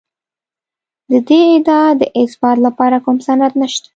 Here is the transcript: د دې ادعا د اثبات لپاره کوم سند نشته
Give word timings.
د 1.09 1.11
دې 1.27 1.39
ادعا 1.55 1.87
د 1.99 2.01
اثبات 2.21 2.57
لپاره 2.65 2.97
کوم 3.05 3.17
سند 3.27 3.53
نشته 3.61 3.87